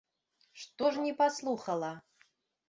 [0.61, 1.93] Што ж не паслухала!